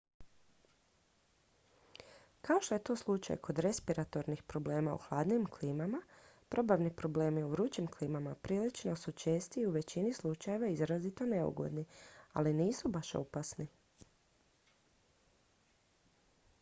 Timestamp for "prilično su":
8.47-9.11